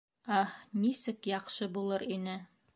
—Аһ, 0.37 0.55
нисек 0.85 1.31
яҡшы 1.33 1.71
булыр 1.79 2.09
ине! 2.19 2.39